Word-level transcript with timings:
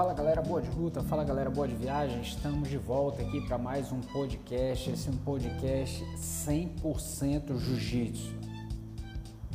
Fala 0.00 0.14
galera 0.14 0.40
boa 0.40 0.62
de 0.62 0.70
luta, 0.70 1.02
fala 1.02 1.22
galera 1.22 1.50
boa 1.50 1.68
de 1.68 1.74
viagem, 1.74 2.22
estamos 2.22 2.70
de 2.70 2.78
volta 2.78 3.20
aqui 3.20 3.38
para 3.42 3.58
mais 3.58 3.92
um 3.92 4.00
podcast, 4.00 4.90
esse 4.90 5.10
é 5.10 5.12
um 5.12 5.16
podcast 5.18 6.02
100% 6.16 7.58
jiu-jitsu. 7.58 8.34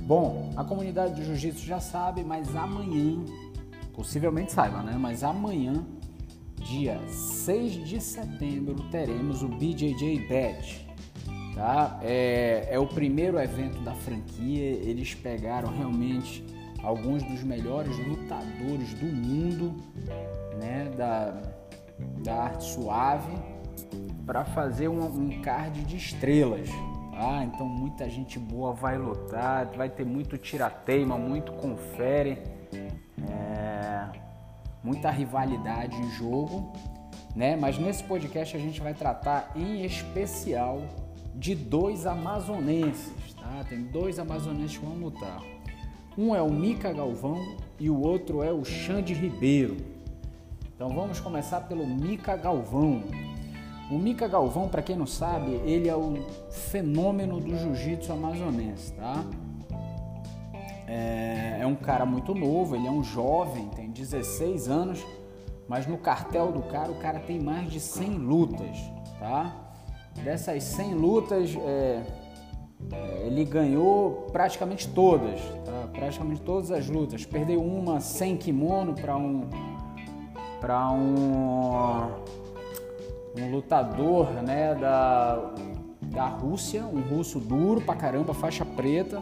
Bom, 0.00 0.50
a 0.54 0.62
comunidade 0.62 1.14
do 1.14 1.24
jiu-jitsu 1.24 1.64
já 1.64 1.80
sabe, 1.80 2.22
mas 2.22 2.54
amanhã, 2.54 3.24
possivelmente 3.94 4.52
saiba, 4.52 4.82
né? 4.82 4.98
Mas 4.98 5.24
amanhã, 5.24 5.82
dia 6.56 7.00
6 7.08 7.88
de 7.88 7.98
setembro, 7.98 8.74
teremos 8.90 9.42
o 9.42 9.48
BJJ 9.48 10.28
Badge. 10.28 10.86
Tá? 11.54 11.98
É, 12.02 12.68
é 12.70 12.78
o 12.78 12.86
primeiro 12.86 13.38
evento 13.38 13.80
da 13.80 13.94
franquia, 13.94 14.62
eles 14.62 15.14
pegaram 15.14 15.74
realmente 15.74 16.44
alguns 16.84 17.22
dos 17.22 17.42
melhores 17.42 17.96
lutadores 17.98 18.92
do 18.94 19.06
mundo, 19.06 19.74
né, 20.58 20.90
da, 20.96 21.40
da 22.22 22.34
arte 22.44 22.64
suave, 22.64 23.32
para 24.26 24.44
fazer 24.44 24.88
um, 24.88 25.04
um 25.04 25.40
card 25.40 25.82
de 25.84 25.96
estrelas. 25.96 26.68
Tá? 27.12 27.44
Então 27.44 27.66
muita 27.66 28.08
gente 28.08 28.38
boa 28.38 28.72
vai 28.72 28.98
lutar, 28.98 29.66
vai 29.76 29.88
ter 29.88 30.04
muito 30.04 30.36
tirateima, 30.36 31.16
muito 31.16 31.52
confere, 31.52 32.38
é, 33.30 34.08
muita 34.82 35.10
rivalidade 35.10 35.96
em 35.96 36.10
jogo. 36.10 36.72
Né? 37.34 37.56
Mas 37.56 37.78
nesse 37.78 38.04
podcast 38.04 38.56
a 38.56 38.60
gente 38.60 38.80
vai 38.80 38.94
tratar 38.94 39.52
em 39.56 39.84
especial 39.84 40.82
de 41.34 41.54
dois 41.54 42.06
amazonenses. 42.06 43.34
Tá? 43.34 43.64
Tem 43.68 43.82
dois 43.82 44.18
amazonenses 44.18 44.76
que 44.76 44.84
vão 44.84 44.96
lutar. 44.96 45.40
Um 46.16 46.34
é 46.34 46.40
o 46.40 46.48
Mica 46.48 46.92
Galvão 46.92 47.56
e 47.78 47.90
o 47.90 48.00
outro 48.00 48.42
é 48.42 48.52
o 48.52 48.64
Xande 48.64 49.12
Ribeiro. 49.12 49.76
Então 50.74 50.88
vamos 50.90 51.18
começar 51.18 51.62
pelo 51.62 51.84
Mica 51.84 52.36
Galvão. 52.36 53.02
O 53.90 53.98
Mica 53.98 54.28
Galvão, 54.28 54.68
para 54.68 54.80
quem 54.80 54.96
não 54.96 55.06
sabe, 55.06 55.52
ele 55.64 55.88
é 55.88 55.96
o 55.96 56.14
fenômeno 56.50 57.40
do 57.40 57.56
jiu-jitsu 57.56 58.12
amazonense, 58.12 58.92
tá? 58.92 59.24
É, 60.86 61.58
é 61.60 61.66
um 61.66 61.74
cara 61.74 62.06
muito 62.06 62.32
novo, 62.32 62.76
ele 62.76 62.86
é 62.86 62.90
um 62.90 63.02
jovem, 63.02 63.68
tem 63.70 63.90
16 63.90 64.68
anos, 64.68 65.04
mas 65.66 65.86
no 65.86 65.98
cartel 65.98 66.52
do 66.52 66.62
cara, 66.62 66.92
o 66.92 66.96
cara 66.96 67.18
tem 67.18 67.40
mais 67.40 67.70
de 67.70 67.80
100 67.80 68.10
lutas, 68.10 68.76
tá? 69.18 69.52
Dessas 70.22 70.62
100 70.62 70.94
lutas, 70.94 71.56
é, 71.56 72.02
ele 73.24 73.44
ganhou 73.44 74.26
praticamente 74.32 74.88
todas, 74.88 75.40
tá? 75.64 75.88
praticamente 75.92 76.40
todas 76.42 76.70
as 76.70 76.88
lutas. 76.88 77.24
Perdeu 77.24 77.62
uma 77.62 78.00
sem 78.00 78.36
kimono 78.36 78.94
para 78.94 79.16
um 79.16 79.48
para 80.60 80.90
um 80.90 82.24
um 83.36 83.50
lutador, 83.50 84.30
né, 84.42 84.74
da 84.74 85.54
da 86.02 86.26
Rússia, 86.26 86.84
um 86.84 87.00
russo 87.00 87.40
duro 87.40 87.80
pra 87.80 87.96
caramba, 87.96 88.32
faixa 88.32 88.64
preta, 88.64 89.20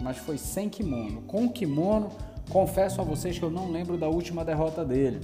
mas 0.00 0.18
foi 0.18 0.36
sem 0.36 0.68
kimono. 0.68 1.22
Com 1.22 1.48
kimono, 1.48 2.10
confesso 2.50 3.00
a 3.00 3.04
vocês 3.04 3.38
que 3.38 3.44
eu 3.44 3.50
não 3.50 3.70
lembro 3.70 3.96
da 3.96 4.08
última 4.08 4.44
derrota 4.44 4.84
dele. 4.84 5.20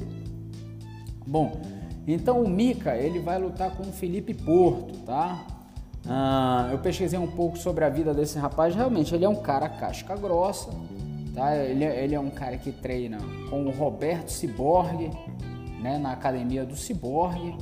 Bom, 1.27 1.61
então 2.07 2.43
o 2.43 2.49
Mika, 2.49 2.97
ele 2.97 3.19
vai 3.19 3.39
lutar 3.39 3.77
com 3.77 3.83
o 3.83 3.93
Felipe 3.93 4.33
Porto, 4.33 4.99
tá? 5.05 5.47
Ah, 6.09 6.69
eu 6.73 6.79
pesquisei 6.79 7.19
um 7.19 7.27
pouco 7.27 7.59
sobre 7.59 7.85
a 7.85 7.89
vida 7.89 8.15
desse 8.15 8.39
rapaz. 8.39 8.75
Realmente, 8.75 9.15
ele 9.15 9.25
é 9.25 9.29
um 9.29 9.37
cara 9.37 9.69
casca 9.69 10.17
grossa, 10.17 10.71
tá? 11.35 11.57
Ele, 11.57 11.85
é, 11.85 12.05
ele 12.05 12.15
é 12.15 12.21
um 12.21 12.31
cara 12.31 12.57
que 12.57 12.73
treina 12.73 13.19
com 13.49 13.65
o 13.65 13.71
Roberto 13.71 14.31
Ciborgue, 14.31 15.11
né? 15.81 15.99
Na 15.99 16.13
academia 16.13 16.65
do 16.65 16.77
Ciborgue 16.77 17.55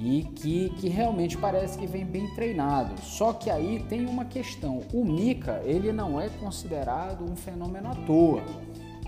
e 0.00 0.24
que, 0.34 0.70
que 0.70 0.88
realmente 0.88 1.38
parece 1.38 1.78
que 1.78 1.86
vem 1.86 2.04
bem 2.04 2.26
treinado. 2.34 3.00
Só 3.02 3.32
que 3.32 3.50
aí 3.50 3.84
tem 3.88 4.06
uma 4.06 4.24
questão: 4.24 4.80
o 4.92 5.04
Mika 5.04 5.60
ele 5.64 5.92
não 5.92 6.20
é 6.20 6.28
considerado 6.28 7.24
um 7.24 7.36
fenômeno 7.36 7.90
à 7.90 7.94
toa. 7.94 8.42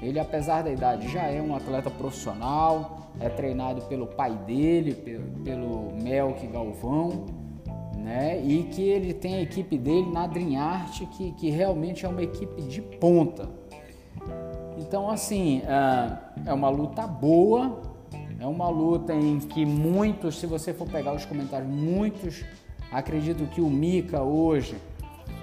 Ele, 0.03 0.21
apesar 0.21 0.62
da 0.62 0.71
idade, 0.71 1.09
já 1.09 1.22
é 1.22 1.41
um 1.41 1.56
atleta 1.56 1.91
profissional, 1.91 3.10
é 3.19 3.28
treinado 3.28 3.81
pelo 3.83 4.06
pai 4.06 4.37
dele, 4.47 4.93
pelo, 4.94 5.25
pelo 5.43 5.93
Melk 6.03 6.47
Galvão 6.49 7.44
né? 8.04 8.38
E 8.44 8.65
que 8.65 8.82
ele 8.82 9.15
tem 9.15 9.37
a 9.37 9.41
equipe 9.41 9.78
dele 9.78 10.10
na 10.12 10.26
Dream 10.26 10.60
Art, 10.60 11.00
que, 11.16 11.32
que 11.32 11.48
realmente 11.48 12.04
é 12.04 12.09
uma 12.09 12.22
equipe 12.22 12.60
de 12.60 12.82
ponta. 12.82 13.48
Então, 14.76 15.10
assim, 15.10 15.62
é, 15.65 16.50
é 16.50 16.53
uma 16.53 16.69
luta 16.69 17.06
boa, 17.06 17.81
é 18.38 18.47
uma 18.47 18.69
luta 18.69 19.15
em 19.15 19.38
que 19.38 19.65
muitos, 19.65 20.38
se 20.38 20.47
você 20.47 20.75
for 20.75 20.87
pegar 20.87 21.15
os 21.15 21.25
comentários, 21.25 21.70
muitos 21.70 22.44
acreditam 22.92 23.47
que 23.47 23.62
o 23.62 23.70
Mika 23.70 24.22
hoje 24.22 24.76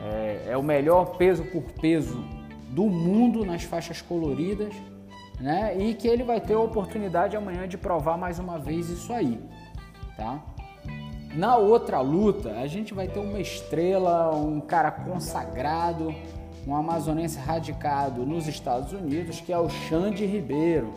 é, 0.03 0.51
é 0.51 0.57
o 0.57 0.61
melhor 0.61 1.17
peso 1.17 1.43
por 1.45 1.63
peso 1.63 2.23
do 2.69 2.83
mundo 2.83 3.43
nas 3.43 3.63
faixas 3.63 4.03
coloridas, 4.03 4.73
né? 5.39 5.75
E 5.79 5.95
que 5.95 6.07
ele 6.07 6.23
vai 6.23 6.39
ter 6.39 6.53
a 6.53 6.59
oportunidade 6.59 7.35
amanhã 7.35 7.67
de 7.67 7.75
provar 7.75 8.17
mais 8.17 8.37
uma 8.37 8.59
vez 8.59 8.87
isso 8.87 9.11
aí, 9.11 9.39
tá? 10.15 10.39
Na 11.33 11.55
outra 11.55 12.01
luta, 12.01 12.59
a 12.59 12.67
gente 12.67 12.93
vai 12.93 13.07
ter 13.07 13.19
uma 13.19 13.39
estrela, 13.39 14.35
um 14.35 14.59
cara 14.59 14.91
consagrado, 14.91 16.13
um 16.67 16.75
amazonense 16.75 17.39
radicado 17.39 18.25
nos 18.25 18.47
Estados 18.47 18.91
Unidos, 18.91 19.39
que 19.39 19.53
é 19.53 19.57
o 19.57 19.69
Xande 19.69 20.25
Ribeiro. 20.25 20.93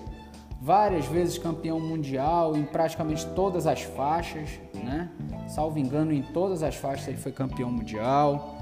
Várias 0.61 1.07
vezes 1.07 1.39
campeão 1.39 1.79
mundial 1.79 2.57
em 2.57 2.65
praticamente 2.65 3.27
todas 3.29 3.67
as 3.67 3.83
faixas, 3.83 4.49
né? 4.75 5.09
Salvo 5.47 5.79
engano, 5.79 6.13
em 6.13 6.23
todas 6.23 6.65
as 6.65 6.75
faixas 6.75 7.07
ele 7.07 7.17
foi 7.17 7.31
campeão 7.31 7.71
mundial. 7.71 8.57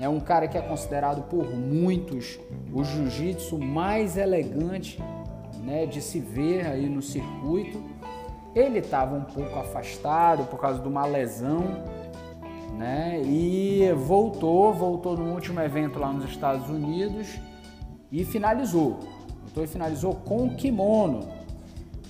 É 0.00 0.08
um 0.08 0.18
cara 0.18 0.48
que 0.48 0.58
é 0.58 0.60
considerado 0.60 1.22
por 1.28 1.48
muitos 1.54 2.40
o 2.72 2.82
jiu-jitsu 2.82 3.58
mais 3.58 4.16
elegante 4.16 5.00
né, 5.62 5.86
de 5.86 6.00
se 6.00 6.18
ver 6.18 6.66
aí 6.66 6.88
no 6.88 7.00
circuito 7.00 7.80
ele 8.54 8.78
estava 8.78 9.16
um 9.16 9.22
pouco 9.22 9.58
afastado 9.58 10.44
por 10.44 10.60
causa 10.60 10.80
de 10.80 10.88
uma 10.88 11.06
lesão, 11.06 11.82
né? 12.76 13.20
E 13.24 13.90
voltou, 13.92 14.72
voltou 14.72 15.16
no 15.16 15.32
último 15.32 15.60
evento 15.60 15.98
lá 15.98 16.12
nos 16.12 16.30
Estados 16.30 16.68
Unidos 16.68 17.38
e 18.10 18.24
finalizou. 18.24 19.00
Voltou 19.42 19.64
e 19.64 19.66
finalizou 19.66 20.14
com 20.14 20.46
o 20.46 20.54
kimono. 20.54 21.28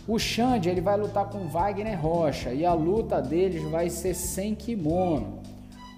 O 0.07 0.19
Xande 0.19 0.69
ele 0.69 0.81
vai 0.81 0.97
lutar 0.97 1.29
com 1.31 1.47
Wagner 1.47 2.01
Rocha 2.01 2.53
e 2.53 2.67
a 2.67 2.75
luta 2.75 3.23
deles 3.23 3.63
vai 3.71 3.89
ser 3.89 4.15
sem 4.15 4.55
kimono. 4.55 5.41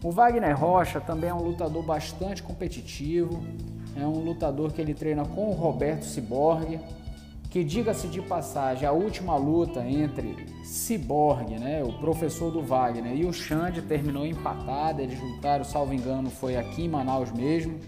O 0.02 0.10
Wagner 0.10 0.58
Rocha 0.58 1.00
também 1.00 1.30
é 1.30 1.34
um 1.34 1.42
lutador 1.42 1.82
bastante 1.82 2.42
competitivo, 2.42 3.42
é 3.96 4.06
um 4.06 4.18
lutador 4.18 4.70
que 4.70 4.82
ele 4.82 4.92
treina 4.92 5.24
com 5.24 5.48
o 5.48 5.52
Roberto 5.52 6.04
Ciborgue 6.04 6.78
que 7.54 7.62
diga-se 7.62 8.08
de 8.08 8.20
passagem, 8.20 8.84
a 8.84 8.90
última 8.90 9.36
luta 9.36 9.78
entre 9.86 10.34
Cyborg, 10.64 11.56
né, 11.56 11.84
o 11.84 11.92
professor 12.00 12.50
do 12.50 12.60
Wagner, 12.60 13.14
e 13.14 13.24
o 13.24 13.32
Xande 13.32 13.80
terminou 13.80 14.26
empatada, 14.26 15.00
eles 15.00 15.20
lutaram, 15.20 15.62
salvo 15.62 15.94
engano, 15.94 16.30
foi 16.30 16.56
aqui 16.56 16.86
em 16.86 16.88
Manaus 16.88 17.30
mesmo. 17.30 17.78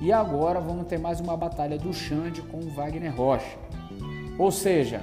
E 0.00 0.10
agora 0.10 0.58
vamos 0.58 0.86
ter 0.86 0.98
mais 0.98 1.20
uma 1.20 1.36
batalha 1.36 1.76
do 1.76 1.92
Xande 1.92 2.40
com 2.40 2.56
o 2.60 2.70
Wagner 2.70 3.14
Rocha. 3.14 3.58
Ou 4.38 4.50
seja, 4.50 5.02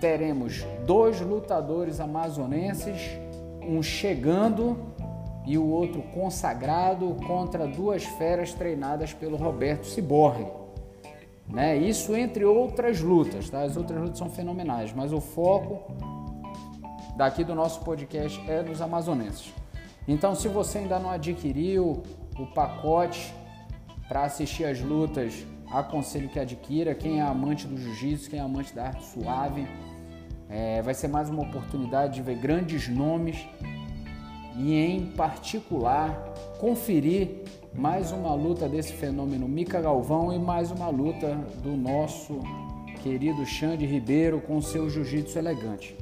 teremos 0.00 0.64
dois 0.86 1.20
lutadores 1.20 1.98
amazonenses, 1.98 3.18
um 3.60 3.82
chegando 3.82 4.78
e 5.44 5.58
o 5.58 5.66
outro 5.66 6.00
consagrado 6.14 7.16
contra 7.26 7.66
duas 7.66 8.04
feras 8.04 8.54
treinadas 8.54 9.12
pelo 9.12 9.36
Roberto 9.36 9.84
Ciborgue. 9.84 10.67
Né? 11.48 11.76
Isso 11.76 12.14
entre 12.14 12.44
outras 12.44 13.00
lutas, 13.00 13.48
tá? 13.48 13.62
As 13.62 13.76
outras 13.76 14.00
lutas 14.00 14.18
são 14.18 14.28
fenomenais, 14.28 14.92
mas 14.92 15.12
o 15.12 15.20
foco 15.20 15.92
daqui 17.16 17.42
do 17.42 17.54
nosso 17.54 17.80
podcast 17.80 18.38
é 18.48 18.62
nos 18.62 18.80
amazonenses. 18.82 19.52
Então, 20.06 20.34
se 20.34 20.48
você 20.48 20.78
ainda 20.78 20.98
não 20.98 21.10
adquiriu 21.10 22.02
o 22.38 22.46
pacote 22.46 23.34
para 24.06 24.24
assistir 24.24 24.64
as 24.64 24.80
lutas, 24.80 25.44
aconselho 25.70 26.28
que 26.28 26.38
adquira. 26.38 26.94
Quem 26.94 27.20
é 27.20 27.22
amante 27.22 27.66
do 27.66 27.76
jiu-jitsu, 27.76 28.30
quem 28.30 28.38
é 28.38 28.42
amante 28.42 28.74
da 28.74 28.86
arte 28.86 29.04
suave, 29.04 29.66
é, 30.48 30.80
vai 30.82 30.94
ser 30.94 31.08
mais 31.08 31.28
uma 31.28 31.42
oportunidade 31.42 32.14
de 32.14 32.22
ver 32.22 32.36
grandes 32.36 32.88
nomes 32.88 33.46
e, 34.58 34.74
em 34.74 35.06
particular, 35.06 36.34
conferir 36.58 37.44
mais 37.72 38.10
uma 38.10 38.34
luta 38.34 38.68
desse 38.68 38.92
fenômeno 38.92 39.48
Mica 39.48 39.80
Galvão 39.80 40.32
e 40.32 40.38
mais 40.38 40.70
uma 40.70 40.88
luta 40.88 41.34
do 41.62 41.76
nosso 41.76 42.40
querido 43.02 43.46
Xande 43.46 43.86
Ribeiro 43.86 44.40
com 44.40 44.60
seu 44.60 44.90
jiu-jitsu 44.90 45.38
elegante. 45.38 45.96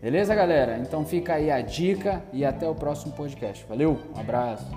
Beleza, 0.00 0.34
galera? 0.34 0.78
Então 0.78 1.04
fica 1.04 1.34
aí 1.34 1.50
a 1.50 1.60
dica 1.60 2.22
e 2.32 2.44
até 2.44 2.68
o 2.68 2.74
próximo 2.74 3.12
podcast. 3.12 3.64
Valeu, 3.68 3.98
um 4.14 4.20
abraço. 4.20 4.70